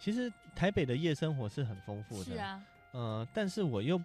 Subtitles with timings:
[0.00, 2.62] 其实台北的夜生活是很丰富的，是啊，
[2.92, 4.00] 呃，但是我又，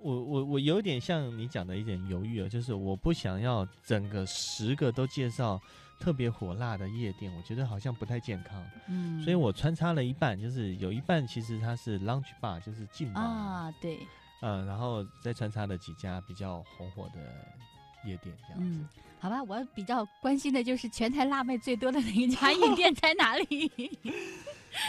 [0.00, 5.60] 我我我有点像你讲的一点犹豫了，就是我不想要整个十个都介绍
[6.00, 14.00] 特别火辣的夜店，我觉得好像不太健康，嗯，所以我穿插了一半，就是有一半其实它是 lounge bar，就是劲爆，啊，对，
[14.42, 17.20] 嗯，然后再穿插了几家比较红火的
[18.04, 18.78] 夜店，这样子。
[18.80, 18.88] 嗯，
[19.18, 23.70] 好吧，我比较关心的就是全台辣妹最多的那一家 夜店在哪里？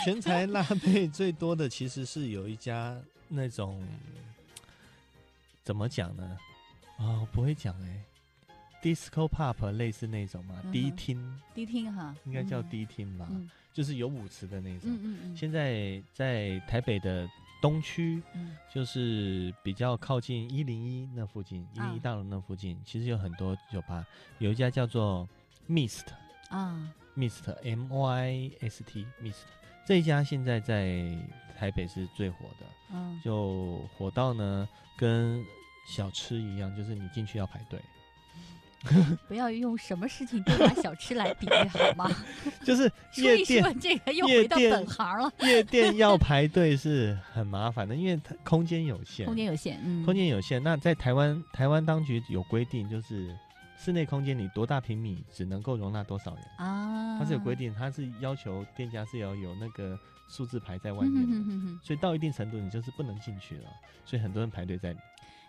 [0.05, 2.95] 全台辣妹最多的其实是有一家
[3.27, 3.84] 那种，
[5.63, 6.38] 怎么讲呢？
[6.98, 8.04] 啊、我不会讲哎、
[8.84, 14.82] disco pop 类似那种嘛，嗯迪厅迪厅哈，应该叫嗯迪厅吧，嗯就是有舞池的那种。
[14.84, 17.27] 嗯嗯嗯，现在在台北的
[17.61, 18.57] 东区，嗯。
[18.73, 24.05] 就是比较靠近一零一那附近，一零一啊大楼那附近，其实有很多酒吧，
[24.39, 25.27] 有一家叫做
[25.70, 26.05] Mist。
[26.49, 29.43] 啊，Mist M Y S T Mist
[29.85, 31.01] 这一家现在在
[31.57, 35.41] 台北是最火的，嗯，就火到呢跟
[35.87, 37.79] 小吃一样，就是你进去要排队，
[39.27, 42.10] 不要用什么事情都拿小吃来比喻好吗？
[42.65, 50.62] 就是 夜店这个又回到本行了，夜店要排队是很麻烦的，因为它空间有限，空间有限，嗯，空间有限。
[50.63, 53.35] 那在台湾，台湾当局有规定，就是
[53.77, 61.34] 室内空间你多大平米只能够容纳多少人，啊，它是有规定，它是要求店家是要有那个数字牌在外嗯面的。
[61.34, 63.70] 哼哼哼哼所以到一定程度，你就是不能进去了，
[64.06, 64.96] 所以很多人排队在。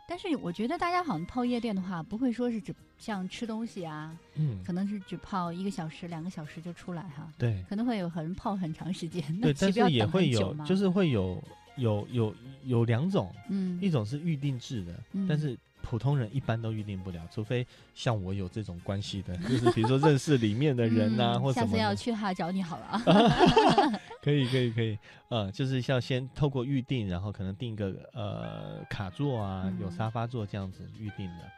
[0.07, 7.65] 但是我觉得大家好像泡夜店的话，不会说是只像吃东西啊，嗯，可能是只泡一个小时、两个小时就出来哈，对。
[7.69, 10.53] 可能会有很泡很长时间，那对，但是也会有？
[10.67, 11.43] 就是会有
[11.77, 13.81] 有有有两种，嗯。
[13.81, 15.27] 一种是预定制的，嗯。
[15.27, 21.79] 但是普通人一般都预定不了，除非像我有这种关系的， 就是比如说认识里面的人呐、嗯下次或什么的。
[21.79, 24.01] 要去哈找你好了 啊。
[24.23, 24.97] 可以可以可以，
[25.29, 31.51] 呃，就是要先透过预定，然后可能订一个呃卡座啊，有嗯沙发座这样子预定的。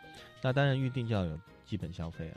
[0.42, 2.36] 那当然预定就要有基本消费了。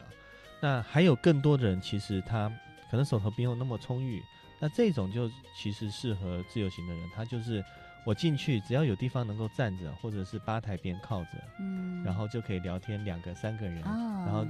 [0.60, 2.50] 那还有更多的人，其实他
[2.92, 4.22] 可能手头没有那么充裕，
[4.60, 7.64] 那这种就其实适合自由行的人，他就是
[8.08, 14.48] 我进去只要有地方能够站着，或者是吧台边靠着，嗯，然后就可以聊天两个三个人，啊，然后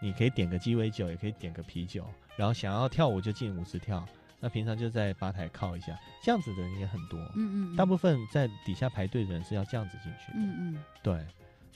[0.00, 2.02] 你可以点个鸡尾酒，也可以点个啤酒，
[2.34, 4.02] 然后想要跳舞就进舞池跳。
[4.40, 7.20] 那平常就在吧台靠一下，这样子的人也很多。
[7.34, 10.38] 嗯嗯，大部分在底下排队的人是要这样子进去的。
[10.38, 11.26] 嗯嗯对，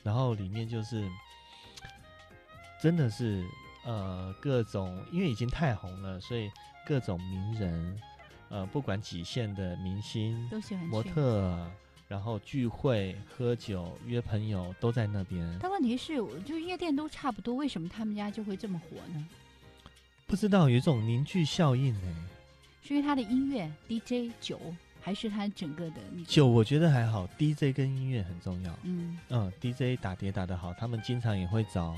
[0.03, 1.07] 然后里面就是
[2.81, 3.47] 真的是
[3.85, 6.51] 呃各种，因为已经太红了，所以
[6.87, 8.01] 各种名人，
[8.49, 11.03] 呃不管几线的明星、都喜欢模。
[11.03, 11.71] 特，
[12.07, 15.59] 然后聚会、喝酒、约朋友都在那边。
[15.61, 19.29] 但问题是，就夜店都差不多，为什么他们家就会这么火呢？
[20.27, 22.29] 不知道有一种凝聚效应呢、
[22.83, 24.61] 是因为他的音乐、DJ 酒，
[25.01, 26.25] 还是他整个的那个？
[26.25, 28.79] 酒我觉得还好，DJ 跟音乐很重要。
[28.83, 31.95] 嗯嗯，DJ 打碟打得好，他们经常也会找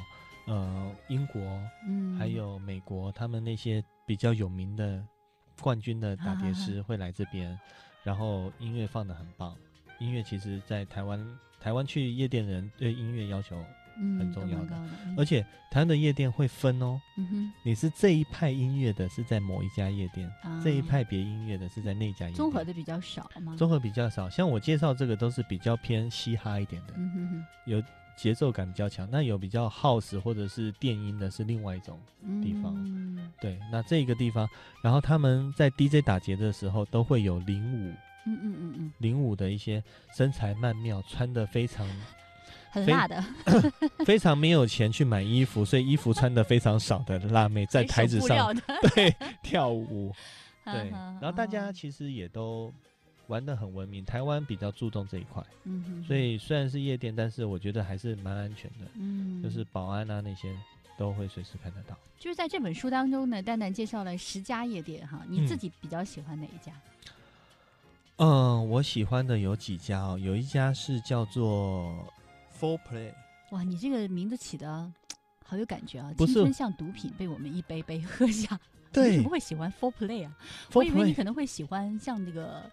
[0.47, 1.41] 呃英国
[1.89, 5.05] 嗯，还有美国他们那些比较有名的
[5.61, 7.59] 冠军的打碟师 会来这边，
[8.03, 9.55] 然后音乐放的很棒。
[9.99, 13.63] 音乐其实，在台湾台湾去夜店的人对音乐要求，
[13.99, 14.75] 嗯很重要的
[15.19, 22.35] 而且台湾的夜店会分哦，嗯你是这一派音乐的是在某一家夜店，啊这一派别音乐的是在那家夜店。
[22.35, 23.55] 综合的比较少吗。
[23.59, 27.83] 综合比较少，像我介绍这个都是比较偏嘻哈一点的，嗯哼哼有
[28.21, 29.09] 节奏感比较强。
[29.11, 31.99] 那有比较 house 或者是电音的，是另外一种。
[32.43, 32.75] 地方。
[32.77, 33.31] 嗯。
[33.41, 34.49] 对，那这个地方，
[34.83, 37.95] 然后他们在 DJ 打节的时候都会有领舞，
[38.27, 39.83] 嗯嗯嗯嗯，领舞的一些
[40.15, 41.87] 身材曼妙，穿的非常
[42.73, 43.25] 非很辣的，
[44.05, 48.55] 非常没有钱去买衣服，所以衣服穿的非常少的辣妹在台子上
[48.95, 50.13] 对跳舞，
[50.67, 52.71] 对， 然后大家哦其实也都
[53.31, 55.43] 玩的很文明，台湾比较注重这一块。
[55.65, 60.55] 嗯哼，所以虽然是夜店，但是我觉得还是蛮安全的，嗯，就是保安啊那些
[60.99, 61.97] 都会随时看得到。
[62.19, 66.73] 就是在这本书当中呢，蛋蛋介绍了十家夜店哈，你嗯自己比较喜欢哪一家？
[68.17, 72.13] 嗯，我喜欢的有几家哦，有一家是叫做
[72.59, 73.13] Four Play，
[73.53, 74.93] 哇，你这个名字起的
[75.47, 76.13] 好有感觉啊！
[76.19, 78.55] 青春像毒品，被我们一杯杯 喝下。
[78.55, 78.61] 为
[78.93, 80.37] 对什么会喜欢 Four Play 啊
[80.73, 81.15] 我以为你。
[81.15, 82.69] 可能会喜欢像这个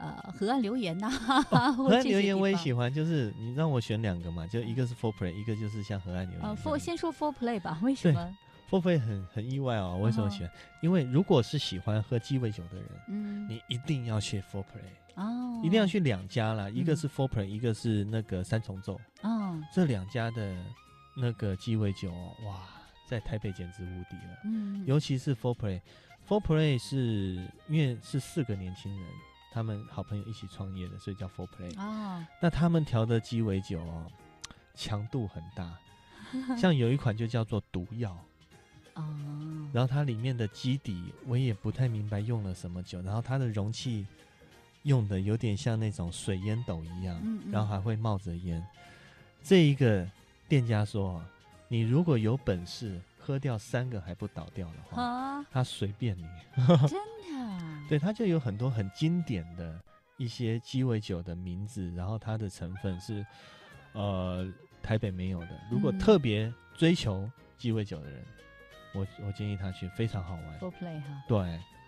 [0.00, 1.10] 呃河岸留言呐、
[1.76, 2.56] 或河岸留言我也。
[2.56, 6.56] 喜欢，就是你让我选两个嘛，就一个是 Four Play，一个就是像河岸留言这呃。
[6.56, 8.36] ，Four 先说 Four Play 吧，为什对么
[8.70, 10.52] ？Four Play 很很意外哦，我为什么嗯哼喜欢？
[10.82, 19.00] 因为如果是喜欢喝鸡尾酒的人，嗯，你一定要去 Four Play，哦，一定要去两家啦，一个嗯是 Four Play，一个是那个三重奏。
[19.22, 20.56] 哦，这两家的
[21.16, 22.60] 那个鸡尾酒哦，哇，
[23.08, 24.38] 在台北简直无敌了。
[24.44, 26.96] 嗯，尤其是 Four Play，Four Play 是
[27.68, 29.08] 因为是四个年轻人，
[29.52, 31.78] 他们好朋友一起创业的，所以叫 Four Play。
[31.78, 34.06] 哦，那他们调的鸡尾酒哦，
[34.74, 35.76] 强度很大，
[36.56, 38.16] 像有一款就叫做毒药，
[38.94, 39.04] 哦，
[39.72, 44.06] 然后它里面的基底我也不太明白用了什么酒，然后它的容器
[44.84, 47.52] 用的有点像那种水烟斗一样，嗯嗯。
[47.52, 48.64] 然后还会冒着烟。
[49.42, 50.08] 这一个
[50.48, 51.26] 店家说啊，
[51.68, 56.24] 你如果有本事喝掉三个还不倒掉的话，啊，他随便你。
[56.88, 56.98] 真
[57.32, 59.80] 的啊，对，它就有很多很经典的
[60.16, 63.24] 一些鸡尾酒的名字，然后它的成分是
[63.92, 65.48] 呃台北没有的。
[65.70, 68.24] 如果嗯特别追求鸡尾酒的人，
[68.94, 70.58] 我我建议他去，非常好玩。
[70.58, 71.38] ，Four Play 哈，对，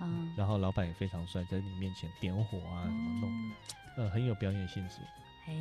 [0.00, 3.52] 嗯，然后老板也非常帅，在你面前点火啊，什么弄，哦
[3.96, 5.00] 呃，很有表演性质。
[5.48, 5.52] 哎，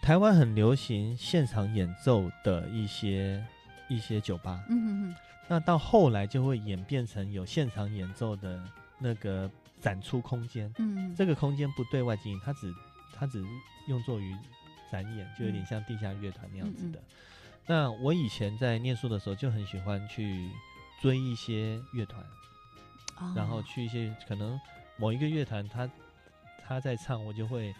[0.00, 3.44] 台湾很流行现场演奏的一些
[3.88, 5.16] 一些酒吧，嗯哼哼，
[5.48, 8.62] 那到后来就会演变成有现场演奏的
[8.98, 9.50] 那个
[9.80, 10.72] 展出空间。
[10.78, 12.74] 嗯，这个空间不对外经营，它只
[13.14, 13.44] 它只
[13.88, 14.34] 用作于
[14.90, 17.00] 展演，就有点像地下乐团那样子的。
[17.66, 20.48] 那我以前在念书的时候就很喜欢去
[21.00, 22.24] 追一些乐团，
[23.16, 24.58] 哦然后去一些可能
[24.96, 25.88] 某一个乐团他
[26.66, 27.74] 他在唱，我就会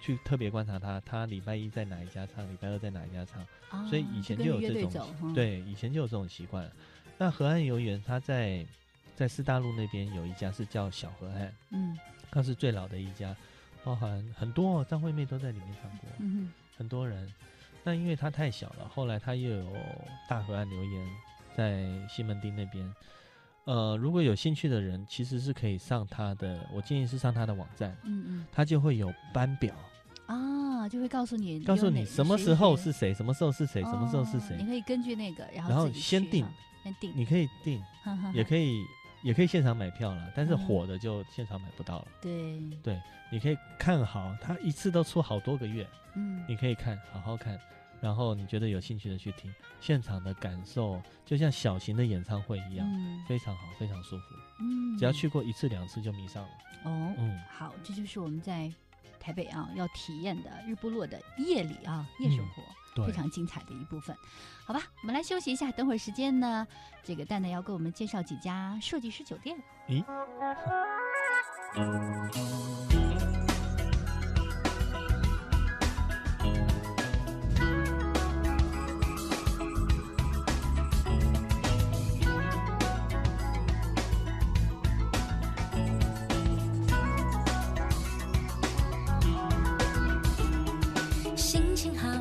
[0.00, 3.42] 去特别观察他，他礼拜一在哪一家唱，礼拜二在哪一家唱。
[3.70, 6.68] 哦所以以前就有这种，嗯，对，以前就有这种习惯。
[7.18, 8.66] 那河岸游园他在
[9.14, 11.98] 在四大陆那边有一家是叫小河岸，嗯
[12.30, 13.36] 它是最老的一家，
[13.84, 17.32] 包含很多哦，张惠妹都在里面唱过，嗯很多人。
[17.84, 19.76] 那因为它太小了，后来它又有
[20.28, 21.08] 大河岸留言
[21.54, 22.94] 在西门町那边。
[23.70, 28.46] 呃，如果有兴趣的人，其实是可以上他的，我建议是上他的网站，嗯嗯。
[28.50, 29.72] 他就会有班表，
[30.26, 36.44] 嗯，啊，就会告诉你，告诉你什么时候是谁，什么时候是谁，什么时候是谁，哦你可以根据那个，然后然后先定，
[36.82, 37.80] 先定，你可以定，
[38.34, 38.82] 也可以
[39.22, 40.58] 也可以现场买票了，但是嗯。
[40.66, 42.08] 火的就现场买不到了。
[42.20, 43.00] 对，对，
[43.30, 45.86] 你可以看好，他一次都出好多个月，
[46.16, 47.56] 嗯，你可以看，好好看，
[48.00, 54.24] 然后你觉得有兴趣的去听，现场的感受就像小型的演唱会一样，嗯非常好，非常舒服。
[54.60, 56.48] 嗯，只要去过一次两次就迷上了。
[56.84, 58.72] 哦，嗯，好，这就是我们在
[59.18, 62.62] 台北啊要体验的日不落的夜里啊夜生嗯活。
[62.92, 64.16] 对非，常精彩的一部分，
[64.64, 66.66] 好吧，我们来休息一下，等会儿时间呢，
[67.04, 69.56] 这个蛋蛋要给我们介绍几家设计师酒店。
[69.88, 70.04] 咦，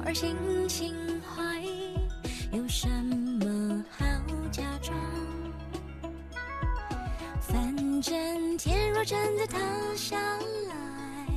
[0.10, 0.36] 而心
[0.68, 1.64] 情坏，
[2.52, 4.04] 有什么好
[4.52, 4.98] 假装？
[7.40, 9.60] 反正天若真的塌
[9.96, 10.20] 下
[10.68, 11.28] 来，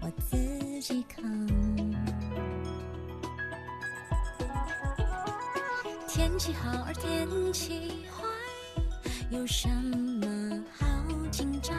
[0.00, 0.36] 我自
[0.80, 1.24] 己扛。
[6.08, 8.24] 天气好而天气坏，
[9.30, 10.84] 有什么好
[11.30, 11.76] 紧张？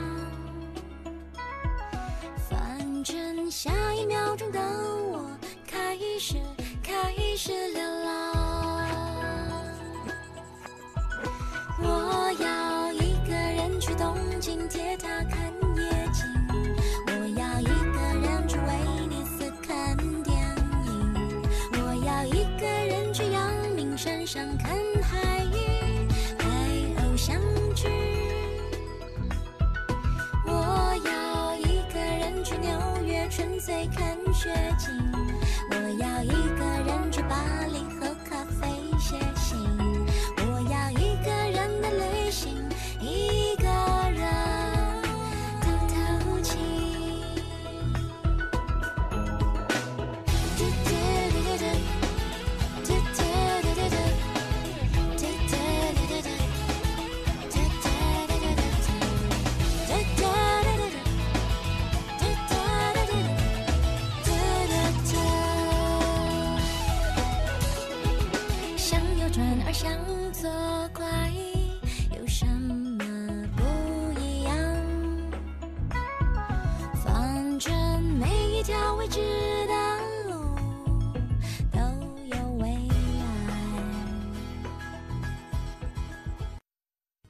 [2.50, 5.30] 反正下一秒钟的我
[6.20, 6.36] 始
[6.82, 8.34] 开始流浪。
[11.80, 16.26] 我要一个人去东京铁塔看夜景，
[17.08, 18.68] 我要一个人去威
[19.08, 20.36] 尼斯看电
[20.88, 21.44] 影，
[21.74, 26.08] 我要一个人去阳明山上看海鱼，
[26.40, 26.48] 拍
[27.04, 27.40] 偶像
[27.76, 27.88] 剧。
[30.48, 32.72] 我要一个人去纽
[33.06, 35.07] 约纯粹看雪景，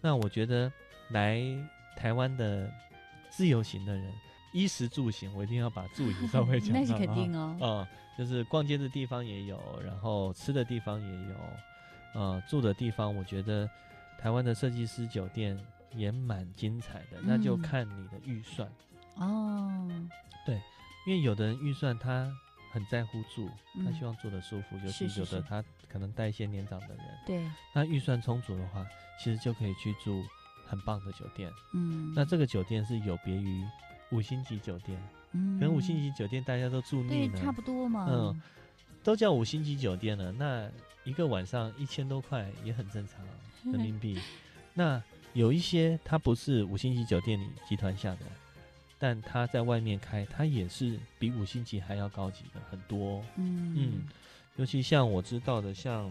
[0.01, 0.71] 那我觉得
[1.09, 1.41] 来
[1.95, 2.71] 台湾的
[3.29, 4.13] 自由行的人，
[4.53, 7.57] 衣食住行，我一定要把住行稍微 讲那是肯定哦。
[7.61, 7.87] 嗯，
[8.17, 11.35] 就是逛街的地方也有，然后吃的地方也有，
[12.13, 13.69] 呃，住的地方，我觉得
[14.19, 15.57] 台湾的设计师酒店
[15.93, 17.61] 也蛮精彩的，那就嗯。
[17.61, 18.69] 看你的预算，
[19.15, 19.89] 哦，
[20.45, 20.55] 对
[21.07, 22.31] 因为有的人预算他
[22.77, 23.49] 很在乎住，
[23.83, 23.93] 他嗯。
[23.93, 28.85] 希望住的舒服，尤其是有的他可能带一些年长的人，对，那预算充足的话，
[29.19, 30.23] 其实就可以去住
[30.67, 31.51] 很棒的酒店。
[31.73, 33.65] 嗯，那这个酒店是有别于
[34.11, 35.59] 五星级酒店，嗯。
[35.59, 38.41] 可能五星级酒店大家都住腻了，对差不多嘛，嗯
[39.03, 40.69] 都叫五星级酒店了，那
[41.03, 43.25] 一个晚上一千多块也很正常，
[43.73, 44.19] 人民币。
[44.75, 45.01] 那
[45.33, 48.25] 有一些它不是五星级酒店里集团下的，
[48.99, 53.23] 但它在外面开，它也是比五星级还要高级的很多。
[53.35, 54.07] 嗯嗯，
[54.55, 56.09] 尤其像我知道的，像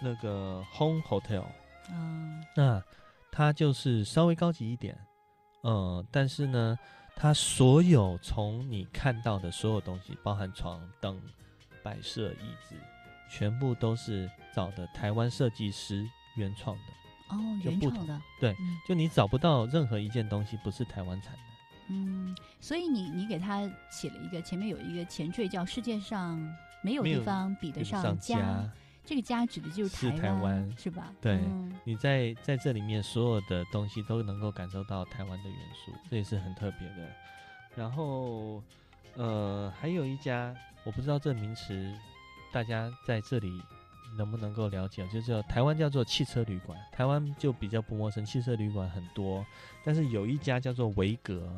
[0.00, 1.44] 那个 Home Hotel，
[1.90, 2.82] 啊，那
[3.30, 4.98] 它就是稍微高级一点，
[5.62, 6.78] 嗯，但是呢，
[7.14, 11.20] 它所有从你看到的所有东西，包含床、灯、
[11.82, 12.74] 摆设、椅子，
[13.30, 16.04] 全部都是找的台湾设计师
[16.36, 16.82] 原创的。
[17.28, 21.40] 哦，就不同原创的，对嗯就你找不到任何一件东西不是台湾产的。
[21.90, 26.38] 嗯，所以你你给他起了一个前面有一个前缀叫世界上
[26.82, 28.70] 没有没有地方比得上上家，家，
[29.04, 31.12] 这个家指的就是是台湾湾是吧？
[31.20, 37.10] 对嗯你在在这里面所有的东西都能够感受到台湾的元素，这也是很特别的。
[37.74, 38.62] 然后，
[39.14, 40.54] 呃，还有一家
[40.84, 41.94] 我不知道这名词
[42.52, 43.62] 大家在这里
[44.16, 49.44] 能不能够了解，就是台湾叫做汽车旅馆，台湾就比较不陌生，汽车旅馆很多，
[49.84, 51.52] 但是有一家叫做维格，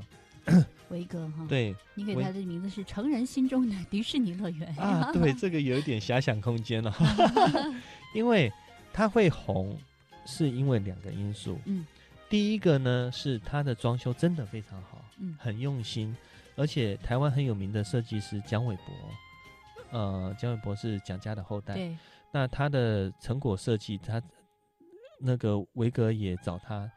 [0.88, 6.92] 维格哈，，对你给他的名字是成人心中的迪士尼乐园啊，对，这个有一点遐想空间了、
[8.14, 8.52] 因为
[8.92, 9.78] 它会红，
[10.26, 11.58] 是因为两个因素。
[11.66, 11.86] 嗯，
[12.28, 15.36] 第一个呢是它的装修真的非常好，嗯。
[15.38, 16.16] 很用心，
[16.56, 21.96] 而且台湾很有名的设计师蒋伟博，呃，蒋伟博是蒋家的后代，对，
[22.32, 24.22] 那他的成果设计，他
[25.18, 26.90] 那个维格也找他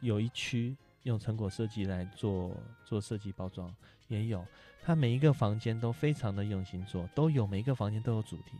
[0.00, 2.54] 有一区用成果设计来做
[2.84, 3.74] 做设计包装，
[4.08, 4.44] 也有
[4.82, 8.52] 他每一个房间都非常的用心做，都有每一个房间都有主题，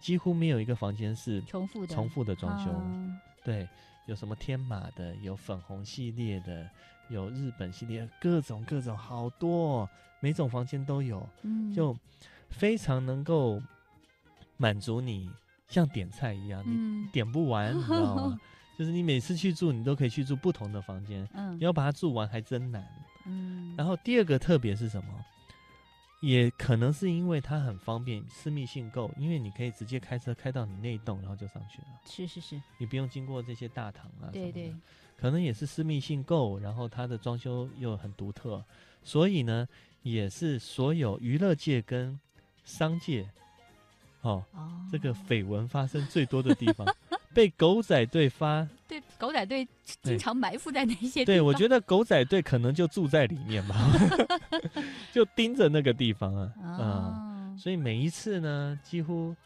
[0.00, 2.70] 几乎没有一个房间是重复的重复的装修。
[2.70, 3.68] 啊对，
[4.06, 6.68] 有什么天马的，有粉红系列的，
[7.08, 11.26] 有日本系列，各种各种好多、哦，每种房间都有。
[11.42, 11.96] 嗯，就
[12.50, 13.62] 非常能够
[14.56, 15.30] 满足你，
[15.68, 18.40] 像点菜一样，你嗯点不完，你知道吗？
[18.78, 22.86] 就是你每次去住，你都可以去住不同的房间，嗯你要把它住完还真难。
[23.26, 25.24] 嗯，然后第二个特别是什么？
[26.20, 34.26] 也可能是因为它很方便，私密性够，因为你可以直接开车开到你那一栋，然后就上去了，是是是，你不用经过这些大堂啊。
[34.32, 34.74] 对对，，
[35.16, 38.64] 可能也是私密性够，然后它的装修又很独特，
[39.04, 39.68] 所以呢，
[40.02, 42.18] 也是所有娱乐界跟
[42.64, 43.28] 商界，
[44.22, 46.86] 哦，哦，这个绯闻发生最多的地方，
[47.34, 48.66] 被狗仔队发。
[48.88, 49.68] 对狗仔队
[50.02, 53.76] 经常埋伏在那些对，我觉得狗仔队可能就住在里面吧，
[55.12, 59.36] 就盯着那个地方啊，嗯，啊，所以每一次呢，几乎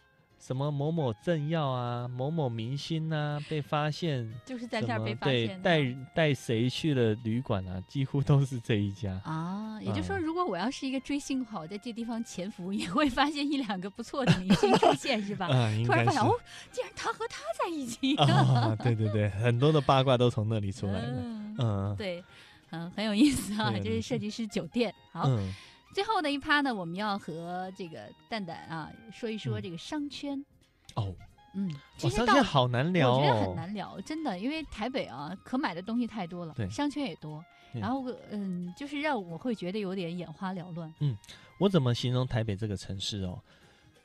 [0.45, 5.81] 什么某某政要啊、某某明星啊被发现， 就是在这儿被发现带
[6.13, 9.21] 带谁去了旅馆啊，几乎都是这一家。
[9.25, 10.21] 啊， 也就是说，嗯。
[10.23, 15.47] 如果我要是一个追星的话，我在这地方潜伏，也会发现一两个不错的明星出现，是吧？
[15.87, 16.35] 突然发现哦，
[16.73, 21.13] 竟然他和他在一起，啊，对对对，很多的八卦都从那里出来的。
[21.23, 21.97] 嗯，嗯。
[21.97, 22.25] 对，
[22.71, 24.93] 嗯，很有意思啊，这是设计师酒店。
[25.13, 25.55] 好，嗯，
[25.93, 30.45] 最后的一趴呢，我们要和这个蛋蛋啊说一说嗯这个商圈。
[30.95, 31.15] 哦，
[31.55, 33.53] 嗯，其，实到商圈好难聊我觉得很哦。
[33.55, 40.93] 难聊，真的，因为台北啊，可买的东西太多了，对商圈也多，然后嗯，就是让我会觉得有点眼花缭乱。
[41.01, 41.17] 嗯
[41.59, 43.39] 我怎么形容台北这个城市哦？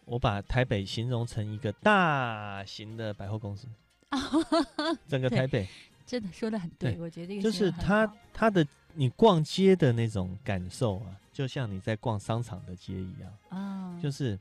[0.05, 3.67] 我把台北形容成一个大型的百货公司，
[5.09, 5.67] 整个台北
[6.05, 14.39] 真的说的很对，对我觉得这个就是形容很它它的你逛街的那种感受啊，就像你在逛商场的街一样，啊，就是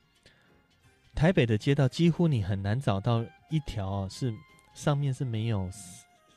[1.15, 4.33] 台北的街道几乎你很难找到一条哦是
[4.73, 5.69] 上面是没有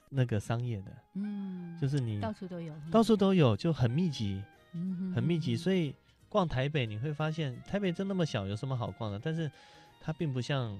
[0.09, 4.43] 那个商业的，嗯，就是你到处都有，到处都有，就很密集。
[4.73, 5.95] 嗯很密集，所以
[6.27, 9.17] 逛台北你会发现，台北真那么小，有什么好逛的？
[9.17, 9.49] 但是
[10.01, 10.77] 它并不像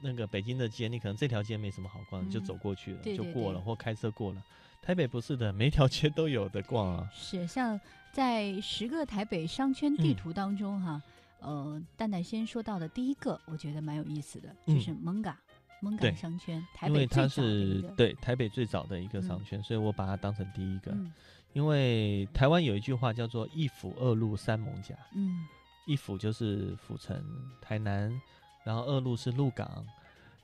[0.00, 4.42] 那个北京的街，你可能这条街没什么好逛，你就嗯走过去了，对对就过了，或开车过了。
[4.82, 7.08] 台北不是的，每一条街都有的逛啊。
[7.14, 7.78] 是像
[8.12, 10.16] 在十个台北商圈地嗯。
[10.16, 11.02] 图当中哈，
[11.40, 14.80] 呃，蛋蛋先说到的第一个，我觉得蛮有意思的，就嗯。
[14.80, 15.38] 是蒙嘎。
[15.82, 19.44] 蒙嘎商圈，台因为它是对台北最早的一个商嗯。
[19.44, 20.90] 圈，所以我把它当成第一个。
[20.92, 21.12] 嗯。
[21.52, 25.46] 因为台湾有一句话叫做“一府二路三艋甲”，嗯。
[25.86, 27.24] 一府就是府城、
[27.60, 28.20] 台南，
[28.62, 29.84] 然后二路是鹿港，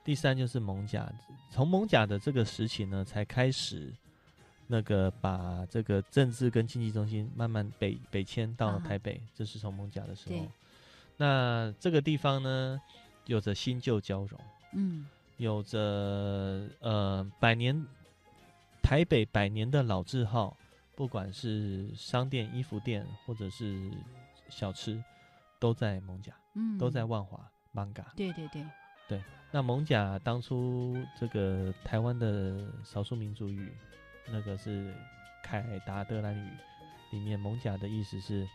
[0.02, 1.06] 第三就是蒙甲，
[1.50, 3.92] 从蒙甲的这个时期呢，才开始
[4.66, 10.46] 那个把这个政治跟经济中心慢慢北北迁到台北，这是从蒙甲的时候。
[11.16, 12.80] 那这个地方呢，
[13.26, 14.40] 有着新旧交融，
[14.74, 15.06] 嗯
[15.36, 17.86] 有着呃百年
[18.82, 20.56] 台北百年的老字号，
[20.94, 23.90] 不管是商店、衣服店或者是
[24.48, 25.02] 小吃，
[25.58, 27.40] 都在蒙甲，嗯，都在万华
[27.72, 28.12] 芒嘎。
[28.16, 28.32] 对。
[28.32, 28.64] 对对
[29.08, 33.72] 对，那蒙甲当初这个台湾的少数民族语，
[34.30, 34.94] 那个是
[35.42, 36.50] 凯达德兰语，
[37.12, 38.46] 里面蒙甲的意思是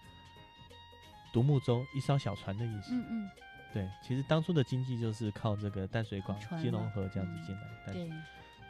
[1.33, 2.93] 独木舟，一艘小船的意思。
[2.93, 3.29] 嗯嗯，
[3.73, 7.61] 对，其实当初的经济就是靠这个淡水港、船基隆河这样子嗯进来。
[7.85, 8.09] 淡水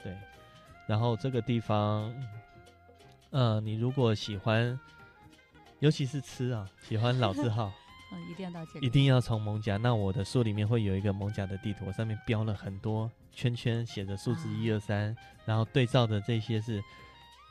[0.03, 0.17] 对，对，
[0.87, 2.13] 然后这个地方，
[3.31, 4.79] 呃，你如果喜欢，
[5.79, 7.73] 尤其是吃啊，喜欢老字号，
[8.11, 9.77] 嗯，一定要到这里，一定要从蒙甲。
[9.77, 15.15] 那我的书里面会有一个蒙甲的地图，我上面标了很多圈圈，写着数字啊一二三，
[15.45, 16.81] 然后对照的这些是。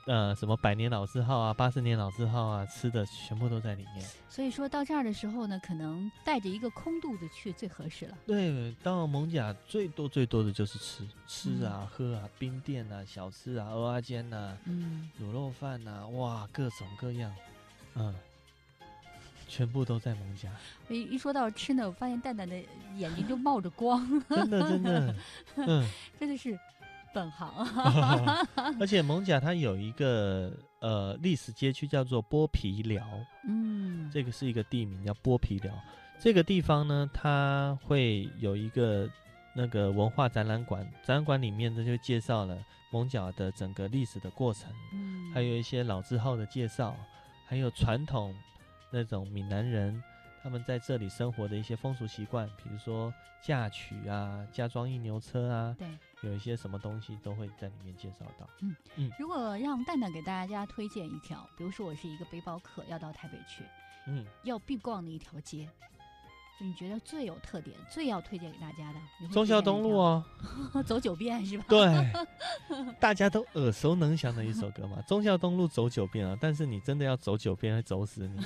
[0.06, 4.04] 呃，什么百年老字号啊，八十年老字号啊，吃的全部都在里面。
[4.30, 8.16] 所以说到这儿的时候呢，可能带着一个空肚子去最合适了。
[8.26, 17.32] 对，到蒙甲最多最多的就是吃，吃啊、喝啊，冰店啊、小吃啊、蚵仔煎呐、嗯，卤肉饭呐、哇，各种各样，
[17.94, 18.12] 嗯，
[19.50, 20.48] 全部都在蒙甲，
[20.88, 22.56] 一一说到吃呢，我发现蛋蛋的
[22.96, 25.14] 眼睛就冒着光，真的真的，
[25.66, 25.84] 嗯，
[26.20, 26.56] 真的是
[27.12, 27.52] 本行。
[28.78, 33.04] 而且蒙甲它有一个呃历史街区叫做剥皮寮，
[33.48, 35.74] 嗯，这个是一个地名叫剥皮寮。
[36.20, 39.10] 这个地方呢，它会有一个
[39.56, 42.56] 那个文化展览馆，展览馆里面呢就介绍了
[42.92, 46.94] 蒙甲的整个历史的过程，嗯，还有一些老字号的介绍，
[47.48, 48.32] 还有传统
[48.90, 50.02] 那种闽南人
[50.42, 55.86] 他们在这里生活的一些风俗习惯，比如说嫁娶啊、嫁妆一牛车啊，对。
[56.22, 58.46] 有一些什么东西都会在里面介绍到。
[58.60, 63.64] 嗯嗯如果让蛋蛋给大家推荐一条，比如说我是一个背包客，要到台北去，
[64.06, 65.66] 嗯，要必逛的一条街，
[66.60, 70.22] 就你觉得最有特点、最要推荐给大家的，忠孝东路哦，
[70.74, 71.64] 哦， 走九遍是吧？
[71.68, 72.12] 对，
[73.00, 78.44] 大家都耳熟能详的一首歌嘛，忠孝东路走九遍啊，但是你真的要走九遍会走死你，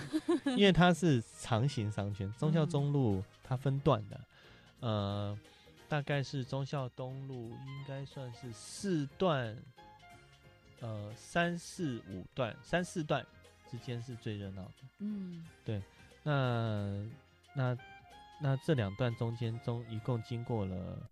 [0.57, 4.21] 因为它是长形商圈，忠孝中路它分段的，
[4.81, 5.37] 呃，
[5.89, 9.57] 大概是忠孝东路应该算是四段，
[10.81, 13.27] 呃，三四五段，三四段
[13.69, 14.73] 之间是最热闹的。
[15.01, 15.83] 嗯，对
[16.23, 17.05] 那
[17.55, 17.77] 那
[18.41, 21.09] 那这两段中间中一共经过了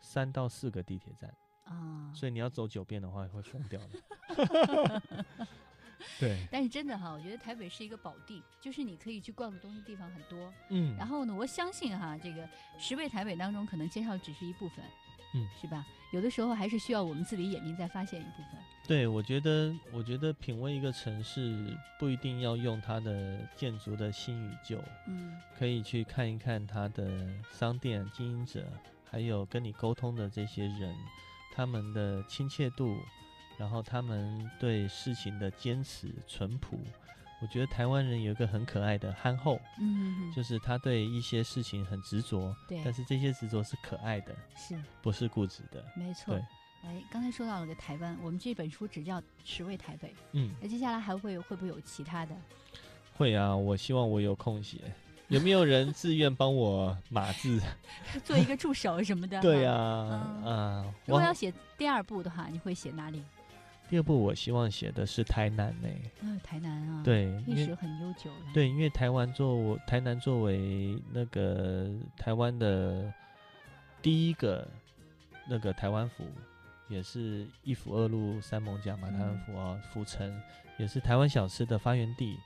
[0.00, 1.34] 三到四个地铁站。
[1.64, 5.02] 啊，所以你要走九遍的话，会疯掉的。
[6.20, 10.52] 对，但是真的哈，我觉得台北是一个宝地，就是你可以去逛的东西地方很多。
[10.68, 12.46] 嗯，然后呢，我相信哈，这个
[12.78, 14.84] 十位台北当中，可能介绍只是一部分，
[15.34, 15.84] 嗯，是吧？
[16.12, 18.60] 有的时候还是需要我们自己眼睛再发现一部分。
[18.86, 28.64] 对，我觉得，我觉得品味一个城市不一定要用它的建筑的新与旧，嗯可以去看一看它的商店经营者，
[29.04, 30.94] 还有跟你沟通的这些人，
[31.52, 32.96] 他们的亲切度，
[33.58, 36.78] 然后他们对事情的坚持淳朴。
[37.44, 45.84] 我觉得台湾人有一个很可爱的憨厚，嗯，就是他对一些事情很执着，对但是这些执着是可爱的，是不是固执的。
[45.94, 46.42] 没错对。
[46.84, 52.34] 哎，刚才说到了个台湾，我们这本书只叫《十位台北》，嗯，那接下来还会会不会有其他的？
[53.14, 54.78] 会啊，我希望我有空写。
[55.28, 57.60] 有没有人自愿帮我码字？
[58.24, 59.38] 做一个助手什么的？
[59.42, 63.22] 对啊，嗯如果要写第二部的话，你会写哪里？
[63.88, 65.88] 第二部我希望写的是台南呢、
[66.22, 73.12] 嗯，台南啊，，对，历史很悠久了。，对，因为台湾作台南作为那个台湾的
[74.00, 74.66] 第一个
[75.48, 76.24] 那个台湾府，
[76.88, 80.42] 也是一府二路三艋甲嘛，台湾嗯府啊，府城
[80.78, 82.36] 也是台湾小吃的发源地，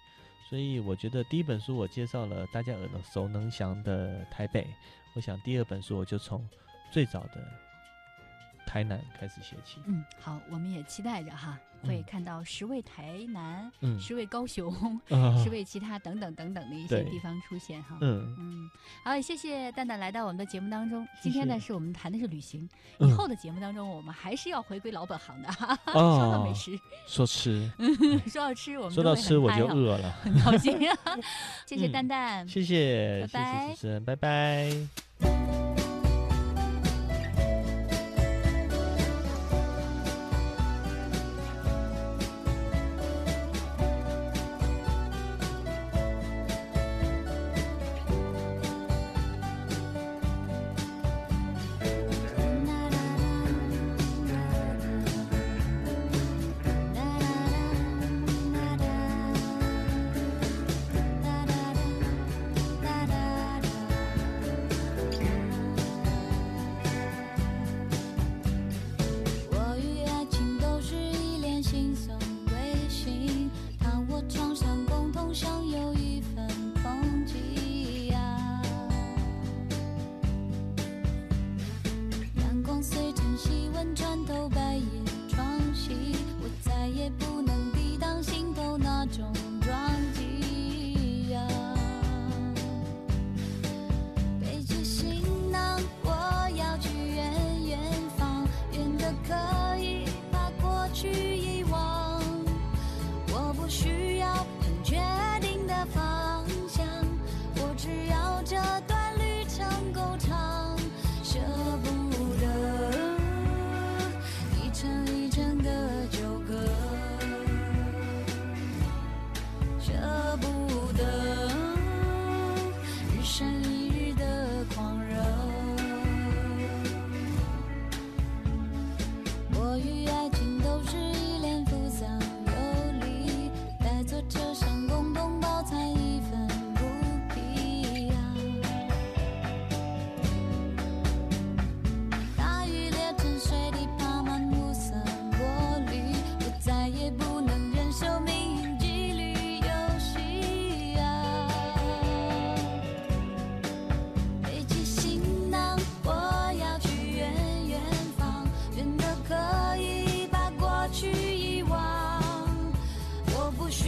[0.51, 4.66] 所以我觉得第一本书我介绍了大家耳熟能详的台北，
[5.14, 6.46] 我想第二本书我就从
[6.90, 7.48] 最早的
[8.69, 9.79] 台南开始写起。
[9.87, 14.71] 嗯，好，我们也期待着哈，会嗯看到十位台南、嗯，十位高雄、
[15.09, 17.97] 啊十位其他等等等等的一些地方出现哈。
[18.03, 18.71] 嗯，嗯，
[19.03, 21.03] 好，谢谢蛋蛋来到我们的节目当中。
[21.17, 25.49] 谢今天呢，是我们谈的是旅行，嗯以后的节目当中，我们还是要回归老本行的。
[25.93, 27.71] 说到美食，说吃，
[28.29, 30.13] 说到吃，我们说到吃我就饿了。
[30.23, 30.79] 很高兴。
[31.65, 35.38] 谢谢嗯蛋蛋，谢谢，拜拜谢谢主持人，拜拜。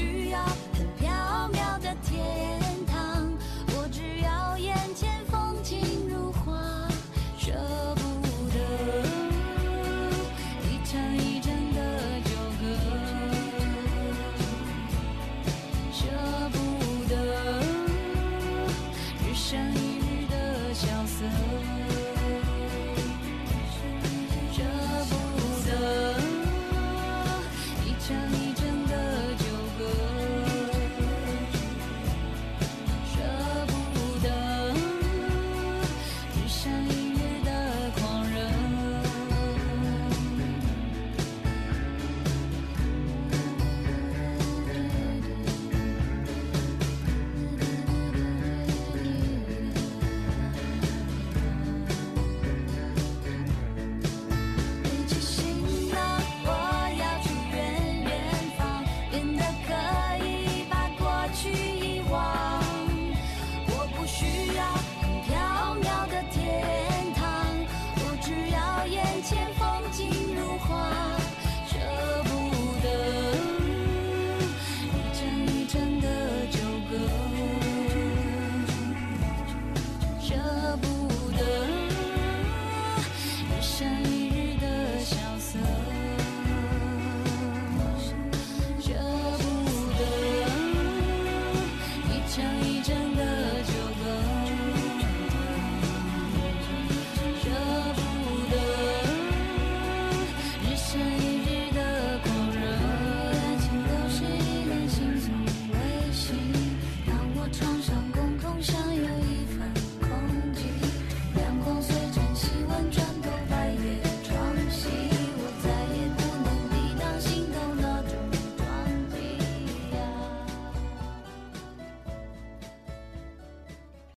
[0.01, 0.39] 需要